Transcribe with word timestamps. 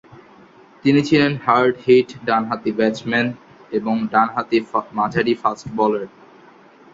তিনি 0.83 0.99
ছিলেন 1.01 1.31
হার্ড-হিট 1.45 2.09
ডানহাতি 2.25 2.71
ব্যাটসম্যান 2.71 3.27
এবং 3.71 3.95
ডানহাতি 4.13 4.57
মাঝারি 4.97 5.33
ফাস্ট 5.41 5.65
বোলার। 5.77 6.05